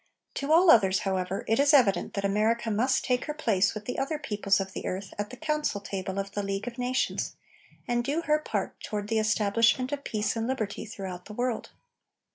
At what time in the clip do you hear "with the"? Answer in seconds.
3.75-3.99